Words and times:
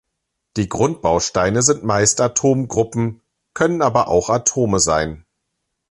Die 0.57 0.67
Grundbausteine 0.67 1.61
sind 1.61 1.83
meist 1.83 2.21
Atomgruppen, 2.21 3.21
können 3.53 3.83
aber 3.83 4.07
auch 4.07 4.31
Atome 4.31 4.79
sein. 4.79 5.27